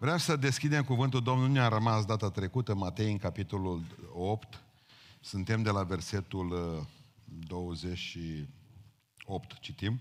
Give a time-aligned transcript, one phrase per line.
[0.00, 4.62] Vreau să deschidem cuvântul Domnului, ne-a rămas data trecută, Matei, în capitolul 8.
[5.20, 6.86] Suntem de la versetul uh,
[7.24, 10.00] 28, citim,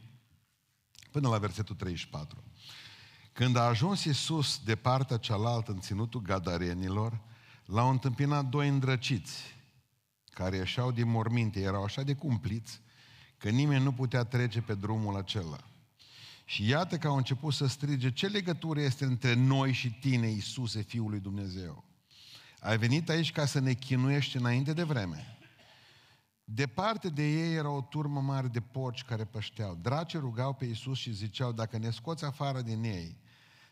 [1.12, 2.44] până la versetul 34.
[3.34, 7.22] Când a ajuns Iisus de partea cealaltă în ținutul Gadarenilor,
[7.66, 9.44] l-au întâmpinat doi îndrăciți,
[10.24, 12.82] care ieșeau din morminte, erau așa de cumpliți,
[13.38, 15.69] că nimeni nu putea trece pe drumul acela.
[16.50, 20.82] Și iată că au început să strige, ce legătură este între noi și tine, Iisuse,
[20.82, 21.84] Fiul lui Dumnezeu?
[22.60, 25.38] Ai venit aici ca să ne chinuiești înainte de vreme.
[26.44, 29.76] Departe de ei era o turmă mare de porci care pășteau.
[29.82, 33.18] Drace rugau pe Iisus și ziceau, dacă ne scoți afară din ei,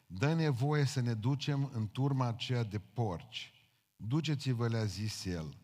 [0.07, 3.53] dă nevoie să ne ducem în turma aceea de porci.
[3.95, 5.57] Duceți-vă, le-a zis el.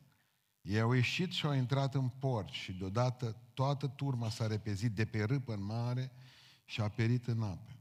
[0.62, 5.06] Ei au ieșit și au intrat în porci și deodată toată turma s-a repezit de
[5.06, 6.12] pe râpă în mare
[6.74, 7.78] și a perit în ape.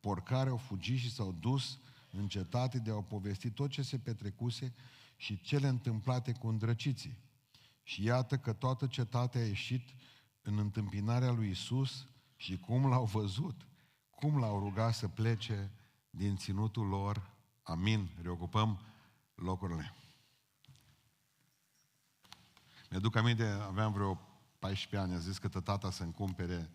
[0.00, 1.78] Porcare au fugit și s-au dus
[2.10, 4.74] în cetate de a povesti tot ce se petrecuse
[5.16, 7.16] și cele întâmplate cu îndrăciții.
[7.82, 9.88] Și iată că toată cetatea a ieșit
[10.42, 12.06] în întâmpinarea lui Isus
[12.36, 13.66] și cum l-au văzut,
[14.10, 15.72] cum l-au rugat să plece
[16.10, 17.30] din ținutul lor.
[17.62, 18.08] Amin.
[18.22, 18.80] Reocupăm
[19.34, 19.94] locurile.
[22.90, 24.20] Mi-aduc aminte, aveam vreo
[24.58, 26.70] 14 ani, a zis că tata să-mi cumpere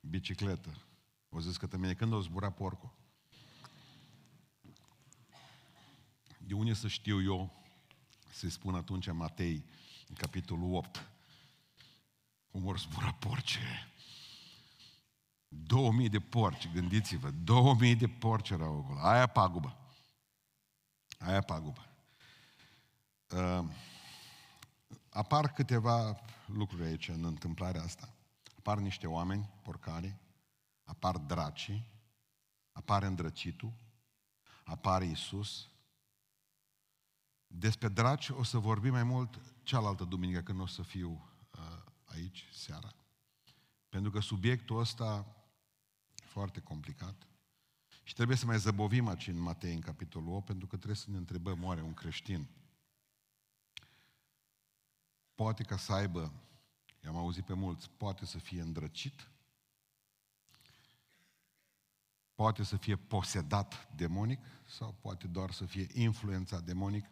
[0.00, 0.84] bicicletă.
[1.30, 2.94] O zis că mine, când o zbura porcul?
[6.38, 7.62] De unde să știu eu
[8.32, 9.64] să-i spun atunci Matei,
[10.08, 11.08] în capitolul 8,
[12.50, 13.90] cum vor zbura porce.
[15.48, 19.00] 2000 de porci, gândiți-vă, 2000 de porci erau acolo.
[19.00, 19.76] Aia pagubă.
[21.18, 21.86] Aia pagubă.
[23.28, 23.64] Uh,
[25.10, 28.14] apar câteva lucruri aici în întâmplarea asta.
[28.58, 30.16] Apar niște oameni, porcari,
[30.90, 31.86] apar dracii,
[32.72, 33.72] apare îndrăcitul,
[34.64, 35.68] apare Isus.
[37.46, 41.10] Despre draci o să vorbim mai mult cealaltă duminică când o să fiu
[41.50, 42.94] uh, aici seara.
[43.88, 45.26] Pentru că subiectul ăsta
[46.14, 47.26] e foarte complicat.
[48.02, 51.10] Și trebuie să mai zăbovim aici în Matei, în capitolul 8, pentru că trebuie să
[51.10, 52.48] ne întrebăm, oare un creștin
[55.34, 56.32] poate ca să aibă,
[57.04, 59.30] i-am auzit pe mulți, poate să fie îndrăcit,
[62.40, 67.04] poate să fie posedat demonic sau poate doar să fie influențat demonic.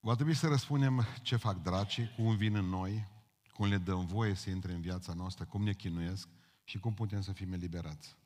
[0.00, 3.08] Va trebui să răspundem ce fac dracii, cum vin în noi,
[3.52, 6.28] cum le dăm voie să intre în viața noastră, cum ne chinuiesc
[6.64, 8.16] și cum putem să fim eliberați.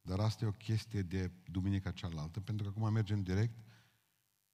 [0.00, 3.58] Dar asta e o chestie de duminica cealaltă, pentru că acum mergem direct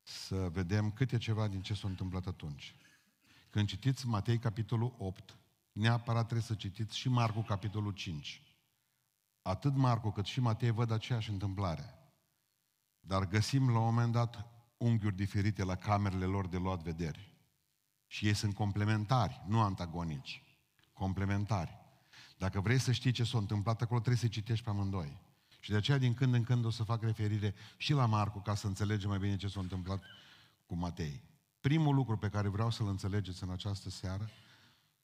[0.03, 2.75] să vedem câte ceva din ce s-a întâmplat atunci.
[3.51, 5.39] Când citiți Matei capitolul 8,
[5.73, 8.44] neapărat trebuie să citiți și Marcu capitolul 5.
[9.47, 11.99] Atât Marcu cât și Matei văd aceeași întâmplare.
[13.01, 14.47] Dar găsim la un moment dat
[14.77, 17.37] unghiuri diferite la camerele lor de luat vederi.
[18.07, 20.43] Și ei sunt complementari, nu antagonici.
[20.93, 21.79] Complementari.
[22.39, 25.21] Dacă vrei să știi ce s-a întâmplat acolo, trebuie să citești pe amândoi.
[25.61, 28.55] Și de aceea din când în când o să fac referire și la Marcu ca
[28.55, 30.03] să înțelegem mai bine ce s-a întâmplat
[30.67, 31.23] cu Matei.
[31.61, 34.31] Primul lucru pe care vreau să-l înțelegeți în această seară,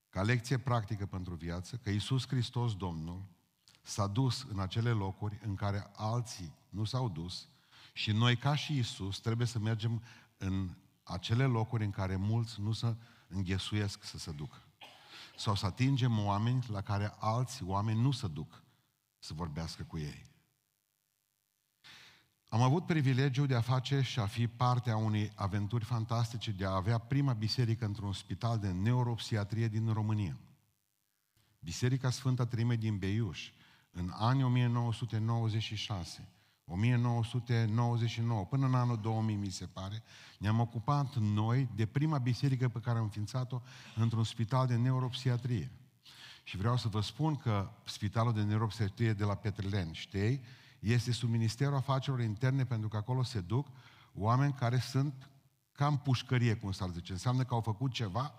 [0.09, 3.39] ca lecție practică pentru viață, că Iisus Hristos Domnul
[3.83, 7.49] s-a dus în acele locuri în care alții nu s-au dus
[7.93, 10.03] și noi ca și Iisus trebuie să mergem
[10.37, 10.71] în
[11.03, 12.97] acele locuri în care mulți nu se
[13.29, 14.57] înghesuiesc să se ducă.
[15.37, 18.63] Sau să atingem oameni la care alți oameni nu se duc
[19.19, 20.29] să vorbească cu ei.
[22.49, 26.65] Am avut privilegiul de a face și a fi parte a unei aventuri fantastice de
[26.65, 30.39] a avea prima biserică într-un spital de neuropsiatrie din România.
[31.59, 33.51] Biserica Sfânta Trime din Beiuș,
[33.91, 36.29] în anii 1996,
[36.65, 40.03] 1999, până în anul 2000, mi se pare,
[40.39, 43.61] ne-am ocupat noi de prima biserică pe care am înființat-o
[43.97, 45.71] într-un spital de neuropsiatrie.
[46.45, 50.43] Și vreau să vă spun că spitalul de neuropsiatrie de la Petrelen, știi,
[50.79, 53.67] este sub Ministerul Afacerilor Interne pentru că acolo se duc
[54.15, 55.31] oameni care sunt
[55.73, 57.13] cam pușcărie, cum s-ar zice.
[57.13, 58.35] Înseamnă că au făcut ceva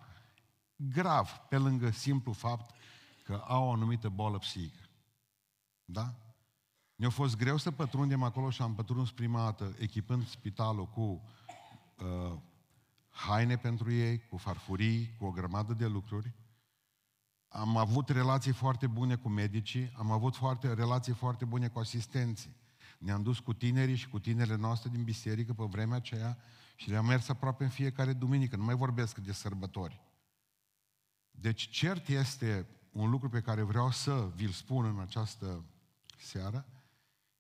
[0.76, 2.76] grav, pe lângă simplu fapt
[3.24, 4.80] că au o anumită bolă psihică.
[5.92, 6.16] Da?
[6.96, 11.22] Ne-a fost greu să pătrundem acolo și am pătruns prima dată echipând spitalul cu
[11.98, 12.38] uh,
[13.10, 16.34] haine pentru ei, cu farfurii, cu o grămadă de lucruri.
[17.48, 22.56] Am avut relații foarte bune cu medicii, am avut foarte, relații foarte bune cu asistenții.
[22.98, 26.38] Ne-am dus cu tinerii și cu tinerile noastre din biserică pe vremea aceea
[26.76, 30.02] și le-am mers aproape în fiecare duminică, nu mai vorbesc de sărbători.
[31.32, 35.66] Deci cert este un lucru pe care vreau să vi-l spun în această
[36.22, 36.66] seară,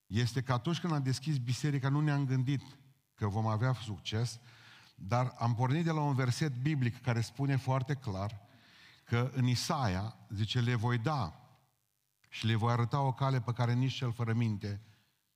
[0.05, 2.61] este că atunci când am deschis biserica nu ne-am gândit
[3.15, 4.39] că vom avea succes,
[4.95, 8.41] dar am pornit de la un verset biblic care spune foarte clar
[9.03, 11.41] că în Isaia, zice, le voi da
[12.29, 14.81] și le voi arăta o cale pe care nici cel fără minte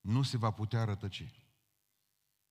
[0.02, 1.45] nu se va putea rătăci.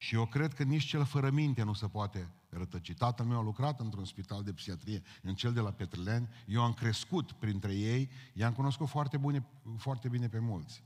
[0.05, 2.95] Și eu cred că nici cel fără minte nu se poate rătăci.
[2.95, 6.29] Tatăl meu a lucrat într-un spital de psihiatrie, în cel de la Petreleni.
[6.47, 9.47] Eu am crescut printre ei, i-am cunoscut foarte, bune,
[9.79, 10.83] foarte bine pe mulți.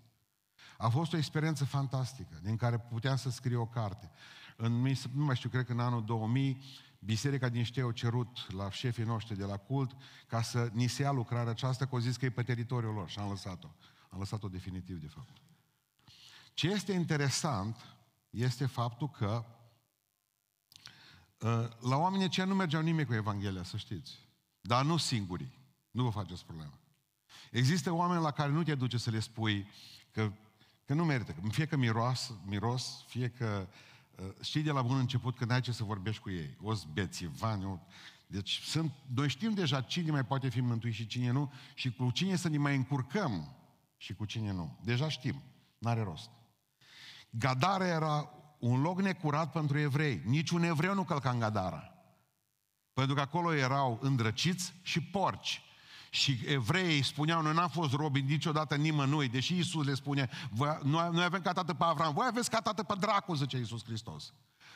[0.76, 4.11] A fost o experiență fantastică, din care puteam să scriu o carte.
[4.56, 4.73] În,
[5.12, 6.62] nu mai știu, cred că în anul 2000,
[6.99, 11.03] Biserica din Ștei au cerut la șefii noștri de la cult ca să ni se
[11.03, 13.69] ia lucrarea aceasta, că au zis că e pe teritoriul lor și am lăsat-o.
[14.11, 15.37] Am lăsat-o definitiv, de fapt.
[16.55, 17.97] Ce este interesant
[18.38, 19.44] este faptul că
[21.38, 24.19] uh, la oamenii aceia nu mergeau nimeni cu Evanghelia, să știți.
[24.61, 25.52] Dar nu singurii.
[25.90, 26.79] Nu vă faceți problemă.
[27.50, 29.67] Există oameni la care nu te duce să le spui
[30.11, 30.32] că,
[30.85, 33.69] că nu merită, că fie că miros, miros fie că
[34.17, 36.56] uh, știi de la bun început că n-ai ce să vorbești cu ei.
[36.62, 37.79] O bețivani, o...
[38.26, 42.11] Deci sunt, noi știm deja cine mai poate fi mântuit și cine nu și cu
[42.11, 43.56] cine să ne mai încurcăm
[43.96, 44.79] și cu cine nu.
[44.84, 45.43] Deja știm.
[45.79, 46.31] N-are rost.
[47.30, 50.22] Gadara era un loc necurat pentru evrei.
[50.25, 51.92] Niciun evreu nu călca în Gadara.
[52.92, 55.62] Pentru că acolo erau îndrăciți și porci.
[56.10, 60.28] Și evreii spuneau, noi n-am fost robi niciodată nimănui, deși Iisus le spune,
[60.82, 63.84] noi, noi avem ca tată pe Avram, voi aveți ca tată pe dracu, zice Iisus
[63.84, 64.32] Hristos.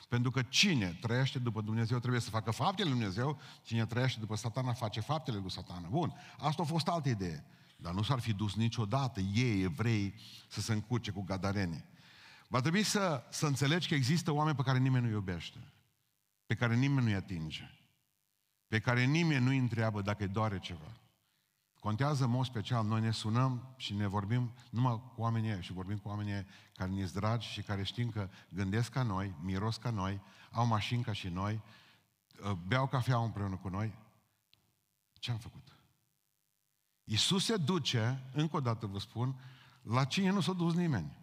[0.08, 4.36] Pentru că cine trăiește după Dumnezeu trebuie să facă faptele lui Dumnezeu, cine trăiește după
[4.36, 5.88] satana face faptele lui satana.
[5.88, 7.44] Bun, asta a fost altă idee.
[7.76, 10.14] Dar nu s-ar fi dus niciodată ei, evrei,
[10.48, 11.84] să se încurce cu gadarene.
[12.52, 15.72] Va trebui să, să înțelegi că există oameni pe care nimeni nu iubește,
[16.46, 17.70] pe care nimeni nu-i atinge,
[18.66, 20.96] pe care nimeni nu-i întreabă dacă îi doare ceva.
[21.80, 25.98] Contează în mod special, noi ne sunăm și ne vorbim numai cu oamenii și vorbim
[25.98, 30.20] cu oamenii care ne dragi și care știm că gândesc ca noi, miros ca noi,
[30.50, 31.60] au mașini ca și noi,
[32.44, 33.94] ă, beau cafea împreună cu noi.
[35.12, 35.76] Ce am făcut?
[37.04, 39.40] Iisus se duce, încă o dată vă spun,
[39.82, 41.20] la cine nu s-a dus nimeni.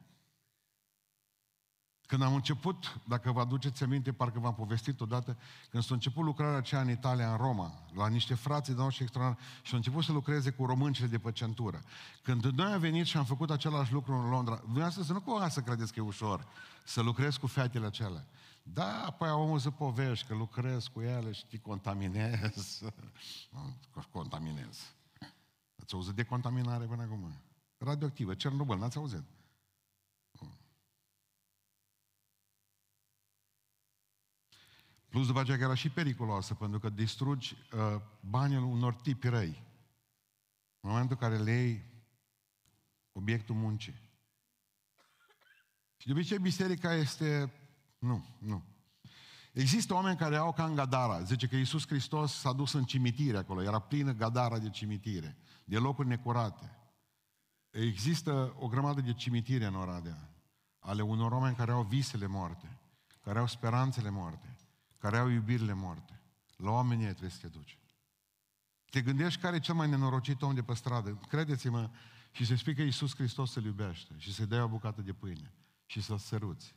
[2.09, 5.37] Când am început, dacă vă aduceți aminte, parcă v-am povestit odată,
[5.69, 9.47] când s-a început lucrarea aceea în Italia, în Roma, la niște frații de noștri extraordinari,
[9.61, 11.81] și au început să lucreze cu româncile de pe centură.
[12.21, 15.49] Când noi am venit și am făcut același lucru în Londra, dumneavoastră să nu cumva
[15.49, 16.47] să credeți că e ușor
[16.83, 18.25] să lucrez cu fetele acelea.
[18.63, 22.81] Da, apoi omul să povești că lucrez cu ele și te contaminez.
[24.11, 24.93] contaminez.
[25.81, 27.33] Ați auzit de contaminare până acum?
[27.77, 29.23] Radioactivă, Cernobâl, n-ați auzit?
[35.09, 39.67] Plus după aceea că era și periculoasă, pentru că distrugi uh, banii unor tipi răi.
[40.79, 41.83] În momentul în care le iei
[43.11, 43.99] obiectul muncii.
[45.97, 47.53] Și de obicei biserica este...
[47.97, 48.63] Nu, nu.
[49.53, 51.21] Există oameni care au ca în Gadara.
[51.21, 53.63] Zice că Iisus Hristos s-a dus în cimitire acolo.
[53.63, 56.77] Era plină Gadara de cimitire, de locuri necurate.
[57.69, 60.33] Există o grămadă de cimitire în Oradea,
[60.79, 62.79] ale unor oameni care au visele moarte,
[63.21, 64.59] care au speranțele moarte
[64.99, 66.21] care au iubirile moarte.
[66.55, 67.77] La oamenii ei trebuie să te duci.
[68.89, 71.19] Te gândești care e cel mai nenorocit om de pe stradă.
[71.27, 71.89] Credeți-mă,
[72.31, 75.53] și se spui că Iisus Hristos să-l iubește și să-i dea o bucată de pâine
[75.85, 76.75] și să-l săruți.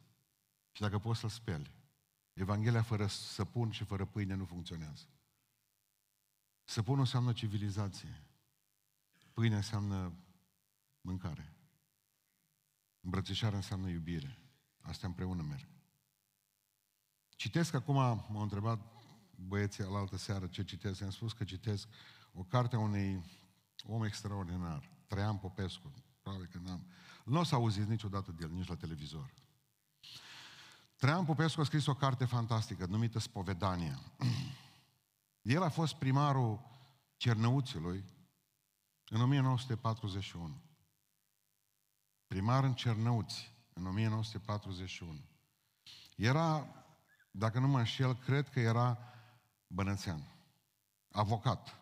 [0.72, 1.74] Și dacă poți să-l speli.
[2.32, 5.04] Evanghelia fără săpun și fără pâine nu funcționează.
[6.64, 8.22] Săpunul înseamnă civilizație.
[9.32, 10.12] Pâine înseamnă
[11.00, 11.52] mâncare.
[13.00, 14.38] Îmbrățișarea înseamnă iubire.
[14.80, 15.68] Astea împreună merg.
[17.42, 18.80] Citesc acum, m-au întrebat
[19.34, 21.00] băieții la altă seară ce citesc.
[21.00, 21.88] I-am spus că citesc
[22.32, 23.24] o carte a unui
[23.84, 25.92] om extraordinar, Traian Popescu.
[26.20, 26.86] Probabil că n-am...
[27.24, 29.32] Nu o să auziți niciodată de el, nici la televizor.
[30.96, 33.98] Traian Popescu a scris o carte fantastică numită Spovedania.
[35.56, 36.60] El a fost primarul
[37.16, 38.04] Cernăuțului
[39.08, 40.62] în 1941.
[42.26, 45.18] Primar în Cernăuți în 1941.
[46.16, 46.66] Era
[47.32, 48.98] dacă nu mă înșel, cred că era
[49.66, 50.22] bănățean,
[51.10, 51.80] avocat.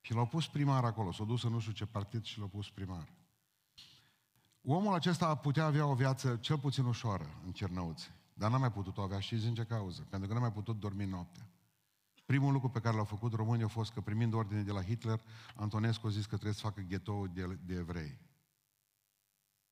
[0.00, 2.70] Și l-au pus primar acolo, s-a dus în nu știu ce partid și l-au pus
[2.70, 3.12] primar.
[4.62, 8.98] Omul acesta putea avea o viață cel puțin ușoară în Cernăuți, dar n-a mai putut
[8.98, 9.20] o avea.
[9.20, 10.06] și din ce cauză?
[10.10, 11.50] Pentru că n-a mai putut dormi noaptea.
[12.26, 15.20] Primul lucru pe care l-au făcut românii a fost că primind ordine de la Hitler,
[15.54, 18.18] Antonescu a zis că trebuie să facă ghetoul de, de evrei.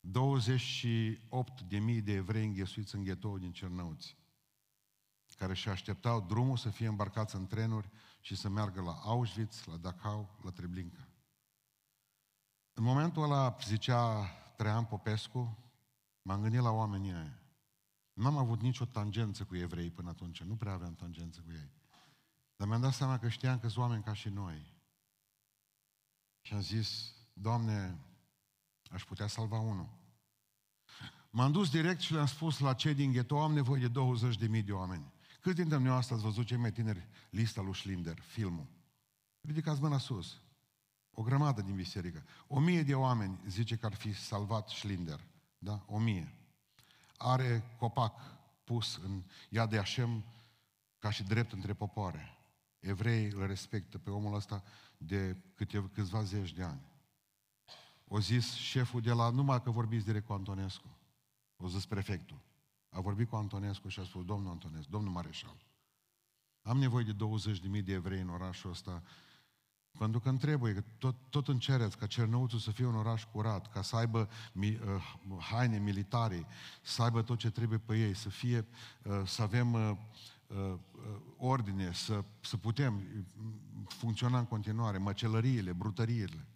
[0.00, 4.17] 28.000 de evrei înghesuiți în ghetoul din Cernăuți
[5.38, 7.90] care și așteptau drumul să fie îmbarcați în trenuri
[8.20, 11.08] și să meargă la Auschwitz, la Dachau, la Treblinka.
[12.72, 14.24] În momentul ăla, zicea
[14.56, 15.58] Traian Popescu,
[16.28, 17.38] M-am gândit la oamenii aia.
[18.12, 21.70] N-am avut nicio tangență cu evrei până atunci, nu prea aveam tangență cu ei.
[22.56, 24.76] Dar mi-am dat seama că știam că sunt oameni ca și noi.
[26.40, 27.98] Și am zis, Doamne,
[28.90, 29.88] aș putea salva unul.
[31.30, 34.00] M-am dus direct și le-am spus la cei din ghetto, am nevoie de
[34.58, 35.12] 20.000 de oameni.
[35.40, 38.66] Câți dintre dumneavoastră ați văzut cei mai tineri lista lui Schlinder, filmul?
[39.40, 40.40] Ridicați mâna sus.
[41.10, 42.24] O grămadă din biserică.
[42.46, 45.20] O mie de oameni zice că ar fi salvat Schlinder.
[45.58, 45.84] Da?
[45.86, 46.34] O mie.
[47.16, 48.20] Are copac
[48.64, 50.24] pus în iad de Așem
[50.98, 52.38] ca și drept între popoare.
[52.78, 54.62] Evreii îl respectă pe omul ăsta
[54.96, 56.80] de câte, câțiva zeci de ani.
[58.04, 60.96] O zis șeful de la, numai că vorbiți direct cu Antonescu.
[61.56, 62.40] O zis prefectul.
[62.88, 65.66] A vorbit cu Antonescu și a spus, domnul Antonescu, domnul Mareșal,
[66.62, 67.16] am nevoie de
[67.78, 69.02] 20.000 de evrei în orașul ăsta,
[69.98, 73.24] pentru că îmi trebuie, că tot, tot îmi cereți ca Cernăuțul să fie un oraș
[73.24, 74.78] curat, ca să aibă mi,
[75.28, 76.46] uh, haine militare,
[76.82, 78.66] să aibă tot ce trebuie pe ei, să fie,
[79.02, 79.96] uh, să avem uh,
[80.46, 80.78] uh,
[81.36, 83.24] ordine, să, să putem uh,
[83.86, 86.46] funcționa în continuare, măcelăriile, brutăriile.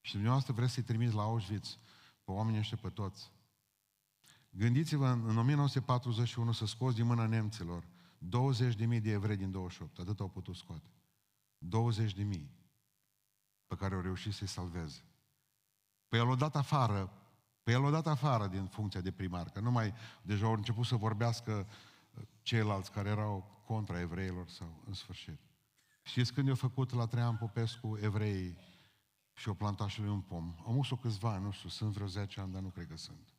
[0.00, 1.78] Și dumneavoastră vreți să-i trimiți la Auschwitz
[2.24, 3.30] pe oamenii ăștia pe toți.
[4.50, 10.28] Gândiți-vă în 1941 să scoți din mâna nemților 20.000 de evrei din 28, atât au
[10.28, 10.90] putut scoate.
[11.58, 12.40] 20.000
[13.66, 15.04] pe care au reușit să-i salveze.
[16.08, 17.12] Pe el o dat afară,
[17.62, 20.86] pe el o dat afară din funcția de primar, că nu mai, deja au început
[20.86, 21.66] să vorbească
[22.42, 25.40] ceilalți care erau contra evreilor sau în sfârșit.
[26.02, 28.58] Știți când i-a făcut la Traian Popescu evreii
[29.32, 30.54] și o plantat și lui un pom?
[30.66, 33.34] Am mus-o câțiva ani, nu știu, sunt vreo 10 ani, dar nu cred că sunt.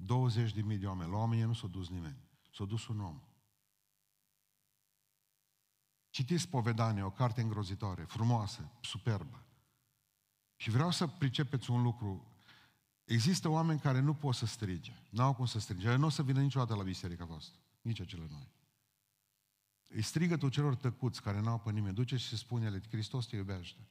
[0.00, 1.10] 20 de mii de oameni.
[1.10, 2.16] La oameni nu s-a dus nimeni.
[2.54, 3.22] S-a dus un om.
[6.10, 9.42] Citiți Povedanie, o carte îngrozitoare, frumoasă, superbă.
[10.56, 12.26] Și vreau să pricepeți un lucru.
[13.04, 14.92] Există oameni care nu pot să strige.
[15.10, 15.94] N-au cum să strige.
[15.94, 17.58] Nu o să vină niciodată la biserica voastră.
[17.80, 18.48] Nici acele noi.
[19.88, 21.94] Îi strigă tu celor tăcuți care n-au pe nimeni.
[21.94, 23.88] Duce și spune-le, Hristos te iubește.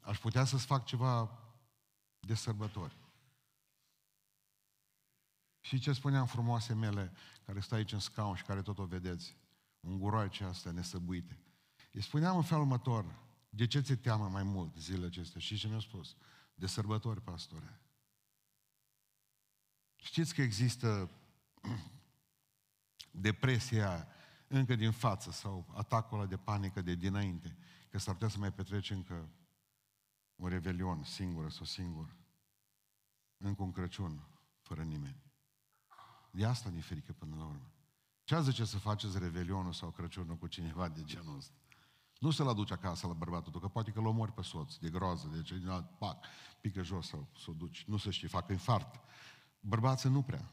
[0.00, 1.38] Aș putea să-ți fac ceva
[2.20, 3.03] de sărbători.
[5.64, 7.12] Și ce spuneam frumoase mele,
[7.46, 9.36] care stă aici în scaun și care tot o vedeți,
[9.80, 11.38] unguroaice astea nesăbuite.
[11.92, 13.18] Îi spuneam în felul următor,
[13.48, 15.40] de ce ți teamă mai mult zilele acestea?
[15.40, 16.16] Și ce mi-a spus?
[16.54, 17.80] De sărbători, pastore.
[19.96, 21.10] Știți că există
[23.28, 24.08] depresia
[24.48, 27.56] încă din față sau atacul ăla de panică de dinainte,
[27.90, 29.28] că s-ar putea să mai petrece încă
[30.36, 32.16] un revelion singură sau singur,
[33.36, 34.28] încă un Crăciun
[34.60, 35.23] fără nimeni.
[36.34, 37.70] De asta ne frică până la urmă.
[38.24, 41.52] Ce zice să faceți revelionul sau Crăciunul cu cineva de genul ăsta?
[42.18, 44.90] Nu să-l aduci acasă la bărbatul tău, că poate că l omori pe soț, de
[44.90, 45.54] groază, de ce,
[45.98, 46.24] pac,
[46.60, 47.84] pică jos sau să o duci.
[47.86, 49.00] Nu să știi, fac infart.
[49.60, 50.52] Bărbații nu prea.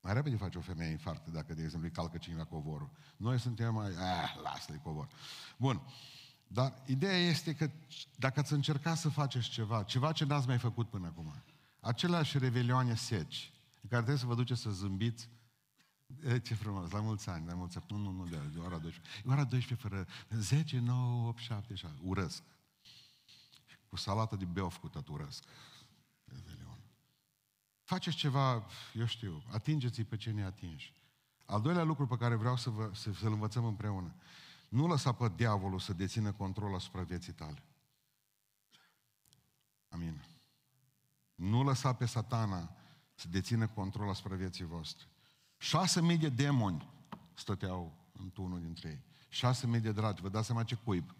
[0.00, 2.90] Mai repede face o femeie infart dacă, de exemplu, îi calcă cineva covorul.
[3.16, 5.08] Noi suntem mai, ah, lasă-i covor.
[5.56, 5.80] Bun.
[6.46, 7.70] Dar ideea este că
[8.16, 11.34] dacă ați încercat să faceți ceva, ceva ce n-ați mai făcut până acum,
[11.80, 13.53] aceleași revelioane seci,
[13.84, 15.28] în care trebuie să vă duceți să zâmbiți,
[16.22, 17.86] E, ce frumos, la mulți ani, la mulți ani.
[17.88, 19.00] Nu, nu, nu, de, de ora 12.
[19.24, 20.06] E ora 12 fără
[20.40, 21.94] 10, 9, 8, 7, 6.
[22.02, 22.42] Urăsc.
[23.88, 25.44] Cu salată de beof cu tot urăsc.
[26.24, 26.78] Revelion.
[27.82, 30.92] Faceți ceva, eu știu, atingeți-i pe cine atingi.
[31.44, 34.14] Al doilea lucru pe care vreau să vă, să, să-l învățăm împreună.
[34.68, 37.62] Nu lăsa pe diavolul să dețină control asupra vieții tale.
[39.88, 40.24] Amin.
[41.34, 42.76] Nu lăsa pe satana
[43.14, 45.06] să dețină control asupra vieții voastre.
[45.56, 46.92] Șase mii de demoni
[47.34, 49.04] stăteau într-unul dintre ei.
[49.28, 50.22] Șase mii de dragi.
[50.22, 51.14] Vă dați seama ce cuib.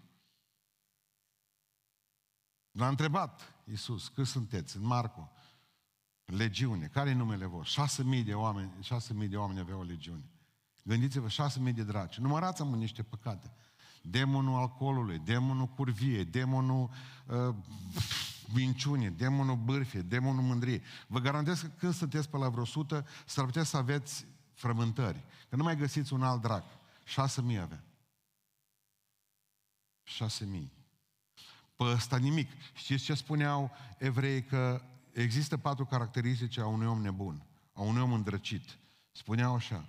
[2.71, 4.77] L-a întrebat Iisus, cât sunteți?
[4.77, 5.31] În Marco.
[6.25, 6.87] Legiune.
[6.87, 7.81] care e numele vostru?
[7.81, 10.25] Șase mii de oameni, șase mii de oameni aveau o legiune.
[10.83, 12.21] Gândiți-vă, șase mii de dragi.
[12.21, 13.53] Numărați-mă niște păcate.
[14.03, 16.91] Demonul alcoolului, demonul curvie, demonul
[17.27, 17.55] uh,
[18.53, 20.83] minciune, demonul bârfie, demonul mândrie.
[21.07, 25.25] Vă garantez că când sunteți pe la vreo 100, s-ar putea să aveți frământări.
[25.49, 26.65] Că nu mai găsiți un alt drac.
[27.05, 27.85] Șase mii avea.
[30.03, 30.73] Șase mii.
[31.77, 32.51] Pe ăsta nimic.
[32.75, 34.43] Știți ce spuneau evrei?
[34.45, 34.83] Că
[35.13, 38.79] există patru caracteristici a unui om nebun, a unui om îndrăcit.
[39.13, 39.89] Spuneau așa,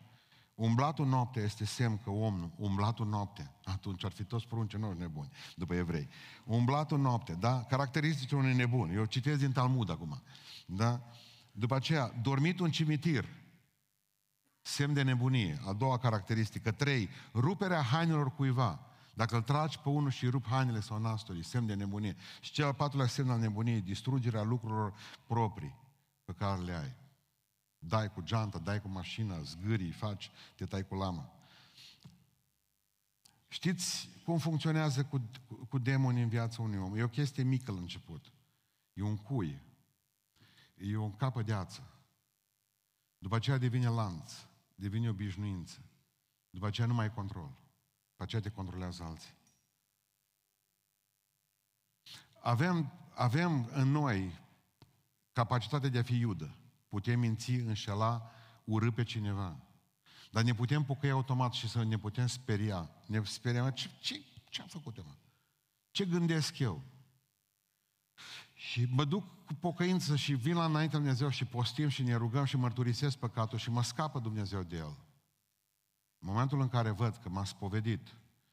[0.56, 5.30] Umblatul noapte este semn că omul, umblatul noapte, atunci ar fi toți pruncii noștri nebuni,
[5.56, 6.10] după evrei.
[6.44, 7.64] Umblatul noapte, da?
[7.64, 8.90] Caracteristici unui nebun.
[8.90, 10.22] Eu citesc din Talmud acum.
[10.66, 11.02] Da?
[11.52, 13.26] După aceea, dormit un cimitir,
[14.62, 15.62] semn de nebunie.
[15.68, 16.72] A doua caracteristică.
[16.72, 18.80] Trei, ruperea hainelor cuiva.
[19.14, 22.16] Dacă îl tragi pe unul și rup hainele sau nasturii, semn de nebunie.
[22.40, 24.94] Și cel al patrulea semn al nebuniei, distrugerea lucrurilor
[25.28, 25.76] proprii.
[26.26, 26.96] pe care le ai.
[27.88, 31.34] Dai cu geanta, dai cu mașina, zgârii, faci, te tai cu lama.
[33.48, 36.96] Știți cum funcționează cu, cu, cu demoni în viața unui om?
[36.96, 38.32] E o chestie mică la început.
[38.94, 39.62] E un cui.
[40.76, 41.90] E un capă de ață.
[43.18, 44.34] După aceea devine lanț.
[44.76, 45.82] Devine obișnuință.
[46.50, 47.50] După aceea nu mai ai control.
[48.10, 49.34] După aceea te controlează alții.
[52.42, 54.40] Avem, avem în noi
[55.32, 56.56] capacitatea de a fi iudă.
[56.96, 58.32] Putem minți, înșela,
[58.64, 59.60] urâ pe cineva.
[60.32, 62.90] Dar ne putem pocăi automat și să ne putem speria.
[63.06, 65.14] Ne speriem, ce, ce, ce am făcut eu, mă?
[65.92, 66.82] Ce gândesc eu?
[68.54, 72.46] Și mă duc cu pocăință și vin la înaintea Dumnezeu și postim și ne rugăm
[72.46, 74.98] și mărturisesc păcatul și mă scapă Dumnezeu de el.
[76.20, 78.08] În momentul în care văd că m-a spovedit,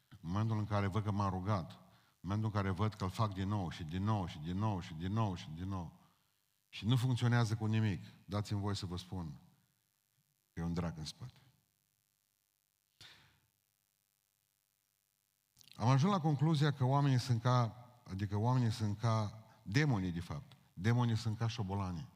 [0.09, 3.09] în momentul în care văd că m-a rugat, în momentul în care văd că îl
[3.09, 6.01] fac din nou și din nou și din nou și din nou și din nou
[6.73, 9.39] și nu funcționează cu nimic, dați-mi voi să vă spun
[10.53, 11.41] că e un drag în spate.
[15.75, 20.57] Am ajuns la concluzia că oamenii sunt ca, adică oamenii sunt ca demonii, de fapt.
[20.73, 22.09] Demonii sunt ca șobolanii.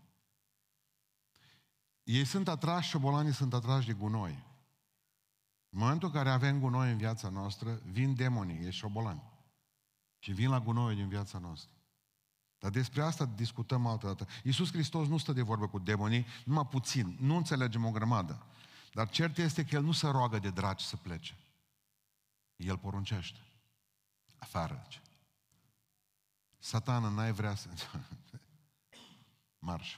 [2.03, 4.45] Ei sunt atrași, șobolanii sunt atrași de gunoi.
[5.69, 9.23] În momentul în care avem gunoi în viața noastră, vin demonii, e șobolani.
[10.19, 11.76] Și vin la gunoi din viața noastră.
[12.59, 14.27] Dar despre asta discutăm altă dată.
[14.43, 17.17] Iisus Hristos nu stă de vorbă cu demonii, numai puțin.
[17.19, 18.45] Nu înțelegem o grămadă.
[18.93, 21.37] Dar cert este că El nu se roagă de dragi să plece.
[22.55, 23.39] El poruncește.
[24.37, 24.81] Afară.
[24.83, 25.01] Zice.
[26.57, 27.69] Satana, n-ai vrea să...
[29.59, 29.97] Marș.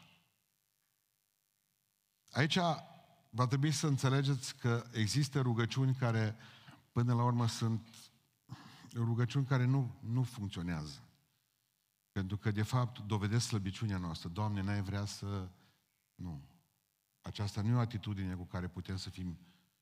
[2.31, 2.57] Aici
[3.29, 6.35] va trebui să înțelegeți că există rugăciuni care,
[6.91, 7.87] până la urmă, sunt
[8.93, 11.03] rugăciuni care nu, nu funcționează.
[12.11, 14.29] Pentru că, de fapt, dovedesc slăbiciunea noastră.
[14.29, 15.49] Doamne, n-ai vrea să...
[16.15, 16.47] Nu.
[17.21, 19.39] Aceasta nu e o atitudine cu care putem să fim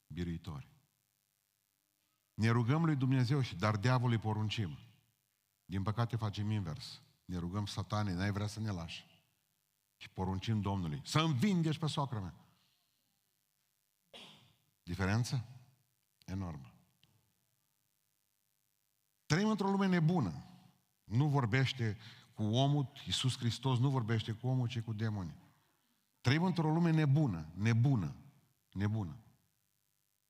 [0.07, 0.71] biruitori.
[2.33, 4.77] Ne rugăm lui Dumnezeu și dar diavolului poruncim.
[5.65, 7.01] Din păcate facem invers.
[7.25, 9.05] Ne rugăm satanii, n-ai vrea să ne lași.
[9.95, 12.35] Și poruncim Domnului, să învingești pe soacră mea.
[14.83, 15.45] Diferență?
[16.25, 16.71] Enormă.
[19.25, 20.46] Trăim într-o lume nebună.
[21.07, 21.97] Nu vorbește
[22.33, 25.33] cu omul, Iisus Hristos nu vorbește cu omul, ci cu demoni.
[26.21, 28.15] Trăim într-o lume nebună, nebună,
[28.71, 29.17] nebună.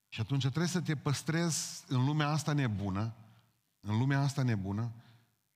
[0.07, 3.13] Și atunci trebuie să te păstrezi în lumea asta nebună,
[3.79, 4.91] în lumea asta nebună,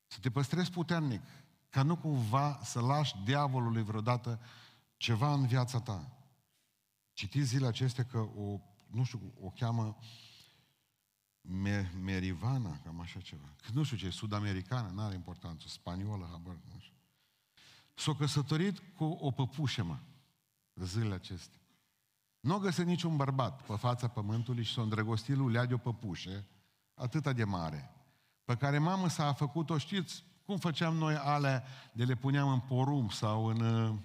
[0.07, 1.21] să te păstrezi puternic,
[1.69, 4.39] ca nu cumva să lași diavolului vreodată
[4.97, 6.11] ceva în viața ta.
[7.13, 9.97] Citiți zilele acestea că o, nu știu, o cheamă
[12.01, 13.55] Merivana, cam așa ceva.
[13.61, 16.95] Că nu știu ce, sud-americană, nu are importanță, spaniolă, habar, nu știu.
[17.93, 19.97] S-a căsătorit cu o păpușă, mă,
[20.73, 21.59] zilele acestea.
[22.39, 25.77] Nu a găsit niciun bărbat pe fața pământului și s-a îndrăgostit lui Lea de o
[25.77, 26.45] păpușă,
[26.93, 27.95] atâta de mare,
[28.45, 33.11] pe care mamă s-a făcut-o, știți, cum făceam noi alea de le puneam în porumb
[33.11, 33.59] sau în...
[33.59, 33.95] Uh,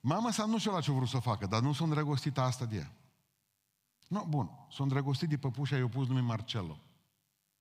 [0.00, 2.64] mama sa nu știu la ce vrut să o facă, dar nu s-a îndrăgostit asta
[2.64, 2.92] de ea.
[4.08, 6.80] Nu, bun, s-a îndrăgostit de păpușa, i-a pus nume Marcello.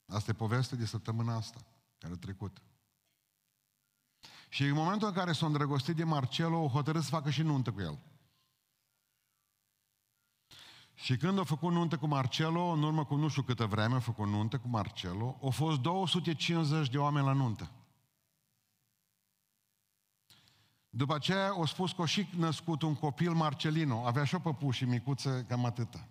[0.05, 1.65] Asta e povestea de săptămâna asta,
[1.97, 2.61] care a trecut.
[4.49, 7.71] Și în momentul în care s-a îndrăgostit de Marcello, o hotărât să facă și nuntă
[7.71, 7.99] cu el.
[10.93, 13.99] Și când a făcut nuntă cu Marcelo, în urmă cu nu știu câtă vreme a
[13.99, 17.71] făcut nuntă cu Marcelo, au fost 250 de oameni la nuntă.
[20.89, 24.85] După aceea au spus că a și născut un copil Marcelino, avea și o păpușă
[24.85, 26.07] micuță cam atâta.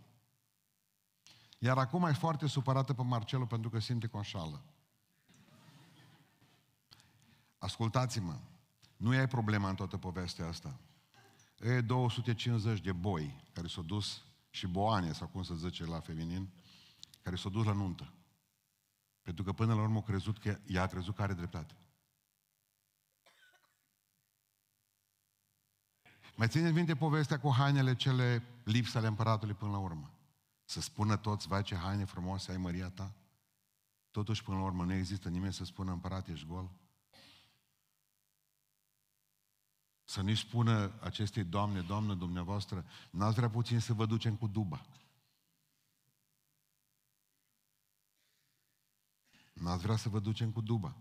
[1.58, 4.62] Iar acum e foarte supărată pe Marcelo pentru că simte conșală.
[7.58, 8.38] Ascultați-mă,
[8.96, 10.80] nu e problema în toată povestea asta.
[11.58, 16.48] E 250 de boi care s-au dus și boane, sau cum să zice la feminin,
[17.22, 18.12] care s-au dus la nuntă.
[19.22, 21.74] Pentru că până la urmă a crezut că ea a crezut că are dreptate.
[26.36, 30.15] Mai țineți minte povestea cu hainele cele lipse ale împăratului până la urmă?
[30.68, 33.14] Să spună toți, vai ce haine frumoase ai Maria ta?
[34.10, 36.70] Totuși, până la urmă, nu există nimeni să spună, împărat, ești gol?
[40.04, 44.86] Să nu-i spună acestei doamne, doamnă dumneavoastră, n-ați vrea puțin să vă ducem cu duba.
[49.52, 50.96] N-ați vrea să vă ducem cu duba.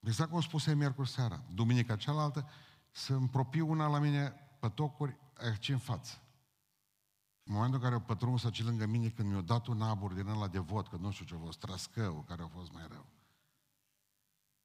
[0.00, 1.44] Exact cum spuse miercuri seara.
[1.54, 2.50] Duminica cealaltă,
[2.90, 6.20] să îmi una la mine pe tocuri aici în față.
[7.42, 10.26] În momentul în care o pătruns să lângă mine, când mi-a dat un abur din
[10.26, 13.06] ăla de vot, că nu știu ce a fost, trascău, care a fost mai rău.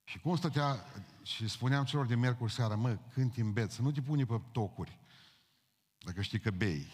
[0.03, 0.85] Și cum stătea,
[1.23, 4.41] și spuneam celor de miercuri seara, mă, când în beți, să nu te puni pe
[4.51, 4.99] tocuri,
[5.97, 6.87] dacă știi că bei.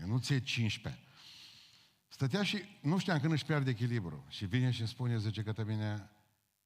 [0.00, 1.02] Eu nu ți 15.
[2.08, 4.24] Stătea și nu știam când își pierde echilibru.
[4.28, 6.10] Și vine și îmi spune, zice că mine,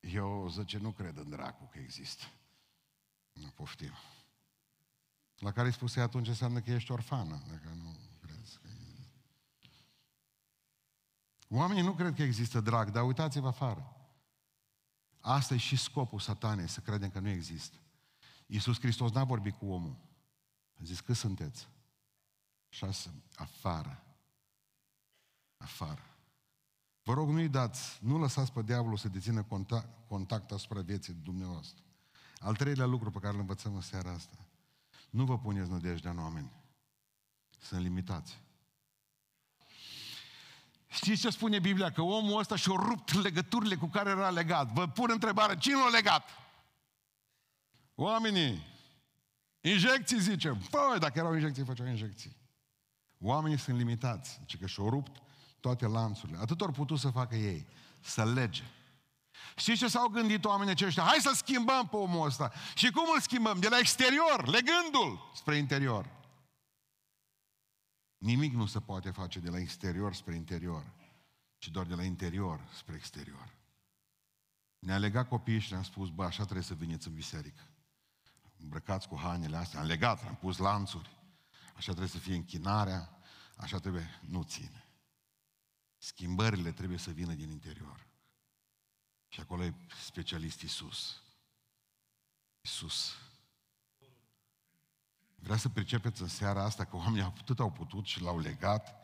[0.00, 2.24] eu, zice, nu cred în dracu că există.
[3.33, 3.92] Nu poftim.
[5.40, 9.16] La care îi spuse atunci înseamnă că ești orfană, dacă nu crezi că există.
[11.48, 13.96] Oamenii nu cred că există drag, dar uitați-vă afară.
[15.20, 17.76] Asta e și scopul satanei, să credem că nu există.
[18.46, 19.96] Iisus Hristos n-a vorbit cu omul.
[20.81, 21.68] A zis, cât sunteți?
[22.68, 24.05] Șase, afară.
[25.57, 26.05] Afară.
[27.03, 31.85] Vă rog, nu-i dați, nu lăsați pe diavolul să dețină contact, contact asupra vieții dumneavoastră.
[32.38, 34.49] Al treilea lucru pe care îl învățăm în seara asta.
[35.10, 36.52] Nu vă puneți nădejdea în oameni.
[37.58, 38.40] Sunt limitați.
[40.86, 41.92] Știți ce spune Biblia?
[41.92, 44.72] Că omul ăsta și-a rupt legăturile cu care era legat.
[44.72, 46.28] Vă pun întrebare, cine l-a legat?
[47.94, 48.66] Oamenii.
[49.60, 50.58] Injecții, zicem.
[50.70, 52.36] Păi, dacă erau injecții, făceau injecții.
[53.18, 54.36] Oamenii sunt limitați.
[54.40, 55.22] Zice că și-au rupt
[55.60, 56.38] toate lanțurile.
[56.38, 57.66] Atât ori putut să facă ei.
[58.00, 58.62] Să lege.
[59.56, 61.02] Știți ce s-au gândit oamenii aceștia?
[61.02, 62.52] Hai să schimbăm pe omul ăsta.
[62.74, 63.60] Și cum îl schimbăm?
[63.60, 66.18] De la exterior, legându-l spre interior.
[68.18, 70.92] Nimic nu se poate face de la exterior spre interior,
[71.58, 73.54] ci doar de la interior spre exterior.
[74.78, 77.62] Ne-a legat copiii și ne-am spus, bă, așa trebuie să veniți în biserică.
[78.62, 81.10] Îmbrăcați cu hainele astea, am legat, am pus lanțuri.
[81.76, 83.18] Așa trebuie să fie închinarea,
[83.56, 84.84] așa trebuie, nu ține.
[85.98, 88.06] Schimbările trebuie să vină din interior.
[89.30, 91.22] Și acolo e specialist Isus.
[92.60, 93.14] Isus.
[95.34, 98.94] Vreau să pricepeți în seara asta că oamenii atât au putut și l-au legat.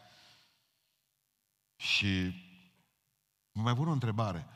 [1.77, 2.35] Și
[3.53, 4.47] vă mai pun o întrebare.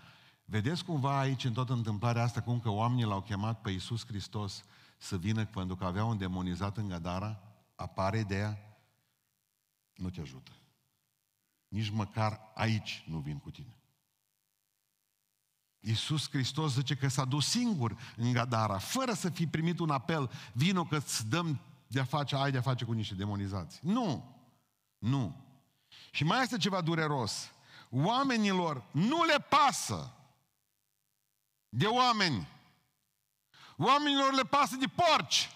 [0.45, 4.65] Vedeți cumva aici, în toată întâmplarea asta, cum că oamenii l-au chemat pe Iisus Hristos
[4.99, 7.43] să vină pentru că avea un demonizat în Gadara?
[7.75, 8.59] Apare ideea?
[9.95, 10.51] Nu te ajută.
[11.69, 13.80] Nici măcar aici nu vin cu tine.
[15.81, 20.31] Iisus Hristos zice că s-a dus singur în Gadara, fără să fi primit un apel,
[20.53, 23.79] vino că îți dăm de a face, ai de a face cu niște demonizați.
[23.83, 24.37] Nu.
[24.99, 25.37] Nu.
[26.11, 27.51] Și mai este ceva dureros.
[27.91, 30.15] Oamenilor nu le pasă
[31.69, 32.49] de oameni.
[33.77, 35.51] Oamenilor le pasă de porci.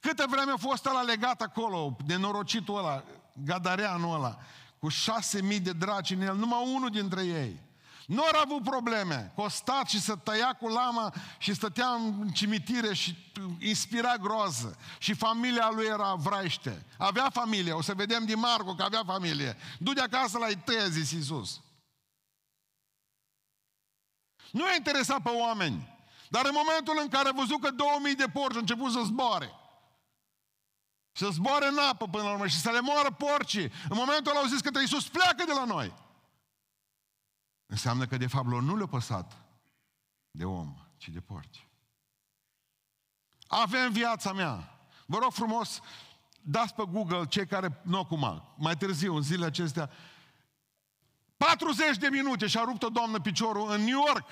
[0.00, 3.04] Câtă vreme a fost ăla legat acolo, nenorocitul ăla,
[3.44, 4.38] gadareanul ăla,
[4.78, 7.64] cu șase mii de draci în el, numai unul dintre ei.
[8.06, 9.32] Nu au avut probleme.
[9.36, 13.16] Că stat și să tăia cu lama și stătea în cimitire și
[13.60, 14.78] inspira groază.
[14.98, 16.84] Și familia lui era vraiște.
[16.98, 17.72] Avea familie.
[17.72, 19.56] O să vedem din Marco că avea familie.
[19.78, 21.60] Du-te acasă la tăia, zis Iisus.
[24.50, 25.94] Nu a interesat pe oameni.
[26.28, 29.50] Dar în momentul în care a văzut că 2000 de porci au început să zboare,
[31.16, 34.40] să zboare în apă până la urmă și să le moară porcii, în momentul ăla
[34.40, 35.94] au zis că Iisus pleacă de la noi.
[37.66, 39.36] Înseamnă că de fapt lor nu le-a păsat
[40.30, 41.66] de om, ci de porci.
[43.46, 44.78] Avem viața mea.
[45.06, 45.80] Vă rog frumos,
[46.42, 49.90] dați pe Google cei care, nu acum, mai târziu, în zilele acestea,
[51.36, 54.28] 40 de minute și-a rupt o doamnă piciorul în New York.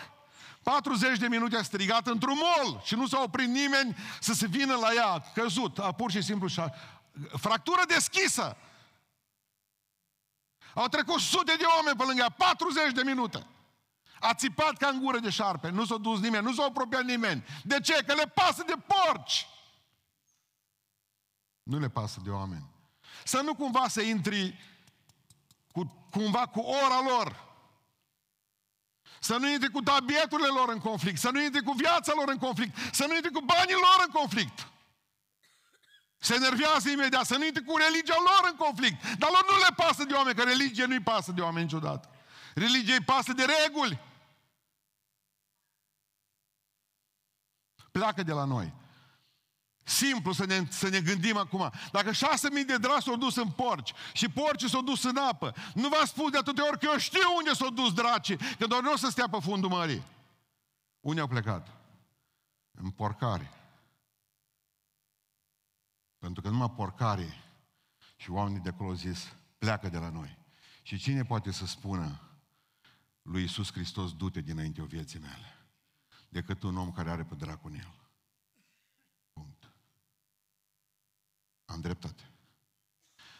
[0.64, 4.74] 40 de minute a strigat într-un mall și nu s-a oprit nimeni să se vină
[4.74, 6.74] la ea, căzut, a pur și simplu și-a...
[7.36, 8.56] Fractură deschisă.
[10.74, 13.46] Au trecut sute de oameni pe lângă ea, 40 de minute.
[14.20, 17.44] A țipat ca în gură de șarpe, nu s-a dus nimeni, nu s-a apropiat nimeni.
[17.62, 18.02] De ce?
[18.06, 19.46] Că le pasă de porci.
[21.62, 22.64] Nu le pasă de oameni.
[23.24, 24.58] Să nu cumva să intri
[25.72, 27.53] cu, cumva cu ora lor.
[29.28, 32.38] Să nu intri cu tabieturile lor în conflict, să nu intri cu viața lor în
[32.38, 34.68] conflict, să nu intri cu banii lor în conflict.
[36.18, 39.16] Se enervează imediat, să nu intri cu religia lor în conflict.
[39.18, 42.10] Dar lor nu le pasă de oameni, că religia nu-i pasă de oameni niciodată.
[42.54, 44.00] Religia îi pasă de reguli.
[47.92, 48.72] Pleacă de la noi.
[49.84, 51.70] Simplu să ne, să ne gândim acum.
[51.92, 55.54] Dacă șase mii de draci s-au dus în porci și porcii s-au dus în apă,
[55.74, 58.82] nu v-am spus de atâtea ori că eu știu unde s-au dus dracii, că doar
[58.82, 60.02] nu o să stea pe fundul mării.
[61.00, 61.68] Unde au plecat?
[62.70, 63.50] În porcare.
[66.18, 67.42] Pentru că numai porcarii
[68.16, 70.38] și oamenii de acolo zis, pleacă de la noi.
[70.82, 72.20] Și cine poate să spună
[73.22, 75.68] lui Iisus Hristos, du-te dinainte o vieții mele,
[76.28, 78.03] decât un om care are pe dracu în el.
[81.64, 82.30] Am dreptate.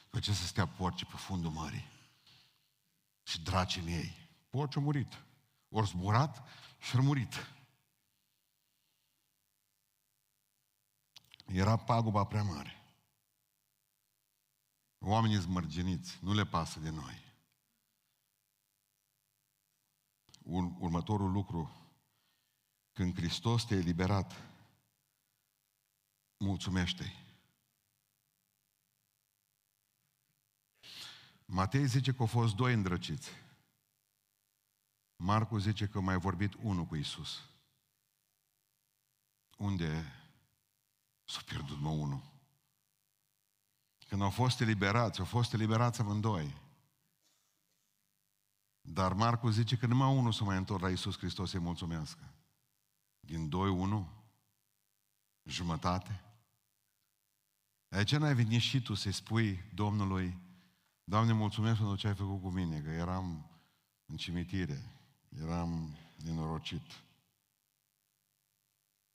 [0.04, 1.92] După ce să stea porci pe fundul mării
[3.22, 4.28] și draci în ei.
[4.48, 5.24] Porci au murit.
[5.68, 7.34] Ori zburat și murit.
[11.46, 12.78] Era paguba prea mare.
[14.98, 17.22] Oamenii zmărgeniți, nu le pasă de noi.
[20.78, 21.70] Următorul lucru,
[22.92, 24.32] când Hristos te-a eliberat,
[26.36, 27.23] mulțumește-i.
[31.54, 33.30] Matei zice că au fost doi îndrăciți.
[35.16, 37.48] Marcu zice că mai vorbit unul cu Isus.
[39.56, 40.12] Unde
[41.24, 42.22] s-a pierdut mă unul?
[44.08, 46.60] Când au fost eliberați, au fost eliberați amândoi.
[48.80, 52.34] Dar Marcu zice că numai unul să mai întorc la Iisus Hristos să-i mulțumească.
[53.20, 54.08] Din doi, unu,
[55.42, 56.24] jumătate.
[57.88, 60.43] De ce n-ai venit și tu să-i spui Domnului,
[61.06, 63.50] Doamne, mulțumesc pentru ce ai făcut cu mine, că eram
[64.06, 64.82] în cimitire,
[65.28, 67.02] eram nenorocit.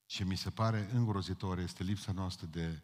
[0.06, 2.82] Ce mi se pare îngrozitor este lipsa noastră de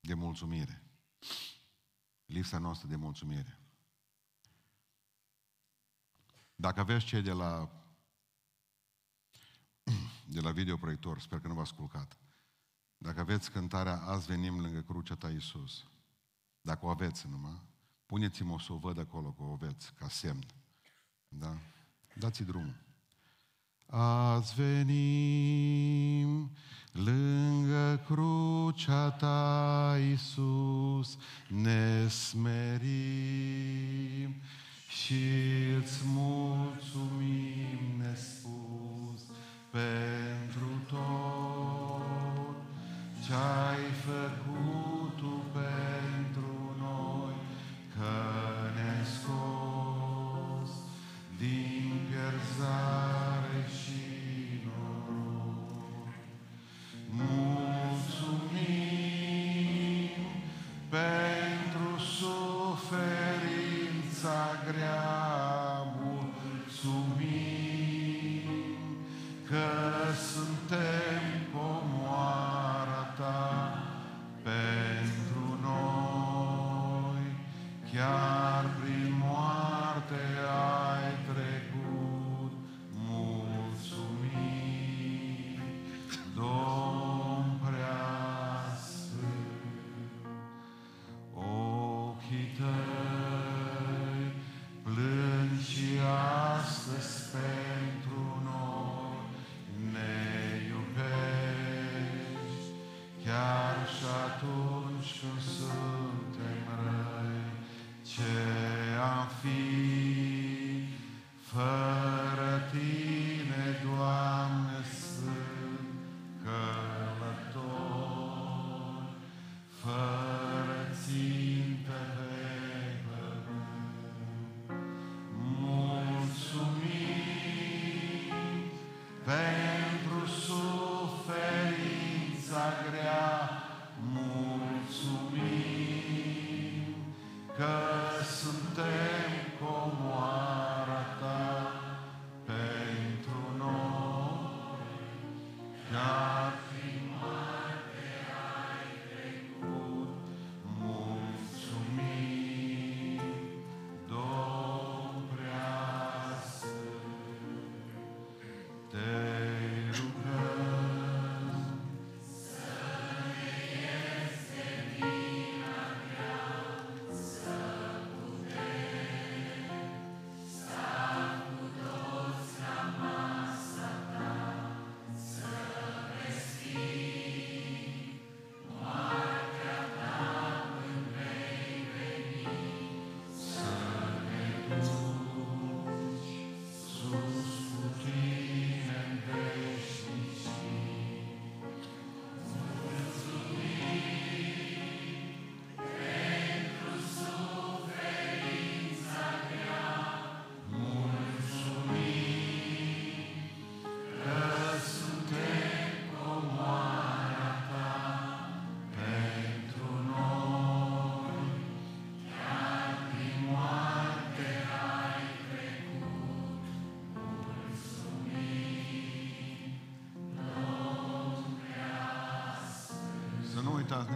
[0.00, 0.82] de mulțumire.
[2.26, 3.58] Lipsa noastră de mulțumire.
[6.54, 7.70] Dacă aveți cei de la
[10.34, 12.18] de la videoproiector, sper că nu v-ați culcat.
[13.02, 15.84] Dacă aveți cântarea Azi venim lângă crucea ta Iisus,
[16.60, 17.60] dacă o aveți numai,
[18.06, 20.46] puneți-mă să o văd acolo, că o aveți, ca semn.
[21.28, 21.56] Da?
[22.14, 22.76] Dați-i drumul.
[23.86, 26.50] Azi venim
[26.92, 33.20] lângă crucea ta, Iisus, ne smerim
[34.88, 35.24] și
[35.78, 36.69] îți mulțumim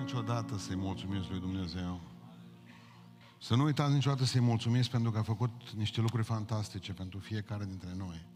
[0.05, 2.01] niciodată să-i mulțumiți lui Dumnezeu.
[3.40, 7.64] Să nu uitați niciodată să-i mulțumiți pentru că a făcut niște lucruri fantastice pentru fiecare
[7.64, 8.27] dintre noi.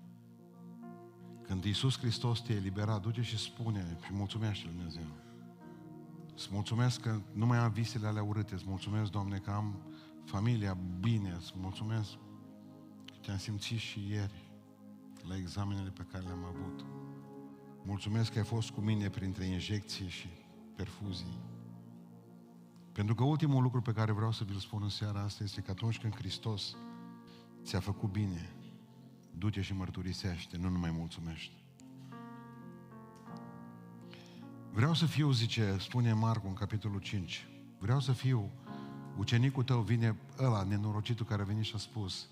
[1.43, 5.07] Când Iisus Hristos te elibera, duce și spune și mulțumește Lui Dumnezeu.
[6.35, 9.83] Îți mulțumesc că nu mai am visele alea urâte, îți mulțumesc, Doamne, că am
[10.25, 12.11] familia bine, îți mulțumesc
[13.07, 14.51] că te-am simțit și ieri
[15.29, 16.85] la examenele pe care le-am avut.
[17.83, 20.29] Mulțumesc că ai fost cu mine printre injecții și
[20.77, 21.57] perfuzii.
[22.99, 25.71] Pentru că ultimul lucru pe care vreau să vi-l spun în seara asta este că
[25.71, 26.77] atunci când Hristos
[27.65, 28.51] ți-a făcut bine,
[29.39, 31.55] du-te și mărturisește, nu numai mulțumește.
[34.73, 38.51] Vreau să fiu, zice, spune Marcu în capitolul 5, vreau să fiu
[39.17, 42.29] ucenicul tău, vine ăla, nenorocitul care a venit și a spus,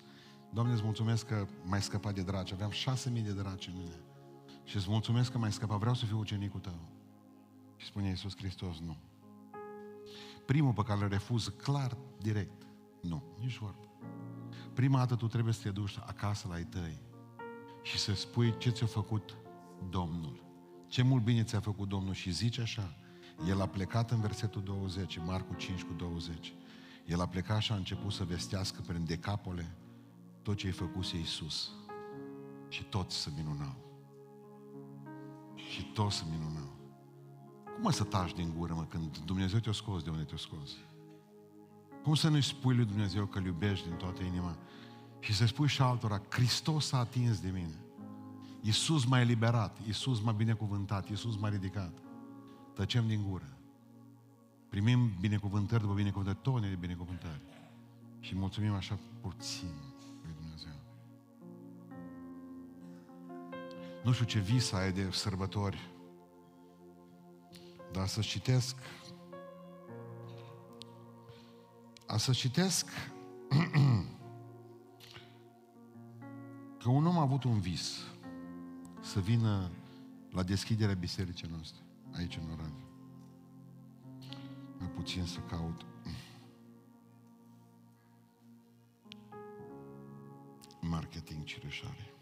[0.52, 4.00] Doamne, îți mulțumesc că m-ai scăpat de draci, aveam șase mii de draci în mine.
[4.64, 6.78] Și îți mulțumesc că m-ai scăpat, vreau să fiu ucenicul tău.
[7.76, 8.96] Și spune Iisus Hristos, nu.
[10.46, 12.66] Primul pe care îl refuz clar, direct,
[13.00, 13.88] nu, nici vorbă.
[14.72, 17.00] Prima dată tu trebuie să te duci acasă la ei tăi
[17.82, 19.36] și să spui ce ți-a făcut
[19.90, 20.44] Domnul.
[20.86, 22.96] Ce mult bine ți-a făcut Domnul și zice așa,
[23.48, 26.54] el a plecat în versetul 20, Marcu 5 cu 20.
[27.06, 29.76] El a plecat și a început să vestească prin decapole
[30.42, 31.70] tot ce i făcuse Iisus.
[32.68, 33.76] Și toți se minunau.
[35.54, 36.75] Și toți se minunau.
[37.76, 40.70] Cum mă să taci din gură, mă, când Dumnezeu te-a scos de unde te-a scos?
[42.02, 44.56] Cum să nu-i spui lui Dumnezeu că îl iubești din toată inima
[45.20, 47.80] și să spui și altora, Hristos s-a atins de mine.
[48.60, 51.92] Iisus m-a eliberat, Iisus m-a binecuvântat, Iisus m-a ridicat.
[52.74, 53.56] Tăcem din gură.
[54.68, 57.40] Primim binecuvântări după binecuvântări, tone de binecuvântări.
[58.20, 59.74] Și mulțumim așa puțin
[60.22, 60.80] lui Dumnezeu.
[64.04, 65.95] Nu știu ce vis ai de sărbători,
[67.92, 68.76] dar să citesc
[72.06, 72.86] a să citesc
[76.82, 77.98] că un om a avut un vis
[79.00, 79.70] să vină
[80.30, 82.84] la deschiderea bisericii noastre, aici în Oradea.
[84.78, 85.86] Mai puțin să caut.
[90.80, 92.14] Marketing Cireșare.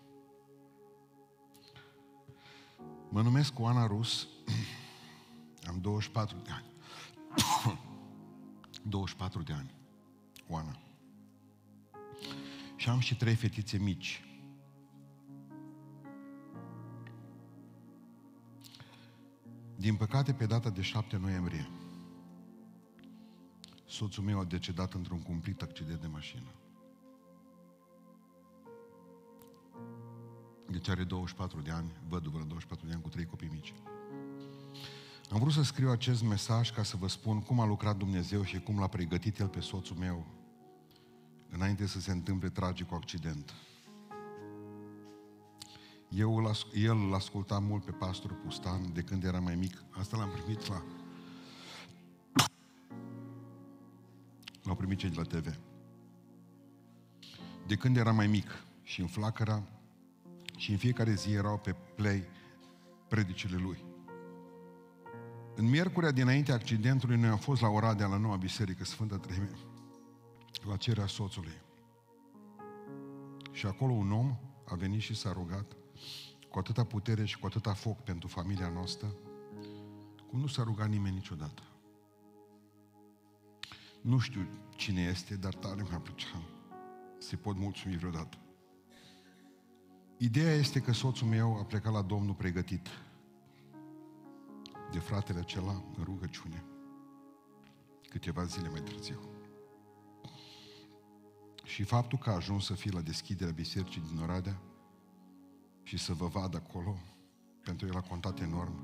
[3.09, 4.29] Mă numesc Oana Rus,
[5.75, 6.67] am 24 de ani.
[8.83, 9.75] 24 de ani.
[10.49, 10.79] Oana.
[12.77, 14.25] Și am și trei fetițe mici.
[19.77, 21.69] Din păcate, pe data de 7 noiembrie,
[23.87, 26.53] soțul meu a decedat într-un cumplit accident de mașină.
[30.67, 33.75] Deci are 24 de ani, văduvă 24 de ani cu trei copii mici.
[35.35, 38.61] Am vrut să scriu acest mesaj ca să vă spun cum a lucrat Dumnezeu și
[38.61, 40.27] cum l-a pregătit El pe soțul meu
[41.51, 43.53] înainte să se întâmple tragic cu accident.
[46.09, 49.85] Eu îl, el îl asculta mult pe pastorul Pustan de când era mai mic.
[49.91, 50.85] Asta l-am primit la...
[54.63, 55.59] L-au primit cei de la TV.
[57.67, 59.63] De când era mai mic și în flacăra
[60.57, 62.25] și în fiecare zi erau pe play
[63.09, 63.93] predicile lui.
[65.57, 69.51] În miercurea dinainte accidentului, noi am fost la Oradea, la noua biserică Sfântă Treime,
[70.69, 71.63] la cererea soțului.
[73.53, 75.77] Și acolo un om a venit și s-a rugat
[76.51, 79.15] cu atâta putere și cu atâta foc pentru familia noastră,
[80.29, 81.63] cum nu s-a rugat nimeni niciodată.
[84.01, 86.43] Nu știu cine este, dar tare mi-a plăcea
[87.19, 88.39] să pot mulțumi vreodată.
[90.17, 92.89] Ideea este că soțul meu a plecat la Domnul pregătit
[94.95, 96.65] de fratele acela în rugăciune
[98.09, 99.21] câteva zile mai târziu.
[101.65, 104.61] Și faptul că a ajuns să fie la deschiderea bisericii din Oradea
[105.83, 106.99] și să vă vadă acolo,
[107.63, 108.75] pentru el a contat enorm.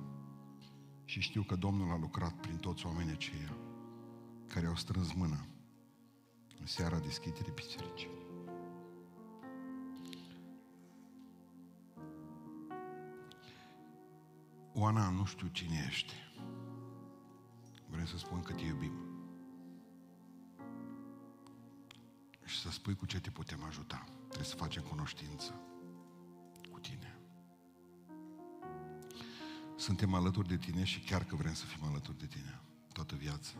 [1.04, 3.56] Și știu că Domnul a lucrat prin toți oamenii aceia
[4.46, 5.46] care au strâns mâna
[6.60, 8.19] în seara deschiderii bisericii.
[14.74, 16.14] Oana, nu știu cine ești.
[17.88, 18.92] Vrem să spun că te iubim.
[22.44, 24.04] Și să spui cu ce te putem ajuta.
[24.26, 25.60] Trebuie să facem cunoștință
[26.70, 27.18] cu tine.
[29.76, 32.60] Suntem alături de tine și chiar că vrem să fim alături de tine
[32.92, 33.52] toată viața.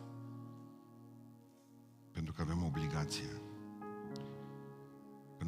[2.11, 3.50] Pentru că avem obligație Că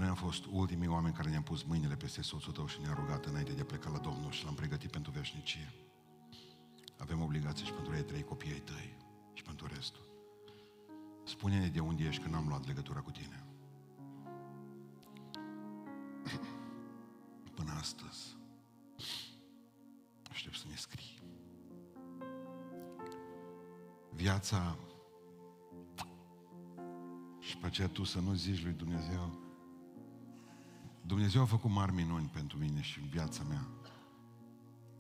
[0.03, 3.25] noi am fost ultimii oameni care ne-am pus mâinile peste soțul tău și ne-am rugat
[3.25, 5.73] înainte de a pleca la Domnul și l-am pregătit pentru veșnicie.
[6.99, 8.97] Avem obligație și pentru ei trei copii ai tăi
[9.33, 10.05] și pentru restul.
[11.25, 13.47] spune-ne de unde ești când am luat legătura cu tine.
[17.57, 18.37] Până astăzi.
[20.31, 21.23] Aștept să ne scrii.
[24.11, 24.77] Viața
[27.39, 29.51] și pe aceea tu să nu zici lui Dumnezeu
[31.03, 33.69] Dumnezeu a făcut mari minuni pentru mine și în viața mea.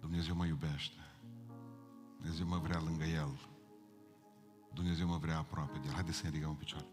[0.01, 1.01] Dumnezeu mă iubește.
[2.21, 3.39] Dumnezeu mă vrea lângă El.
[4.75, 5.93] Dumnezeu mă vrea aproape de El.
[5.93, 6.92] Haideți să ne ridicăm în picioare.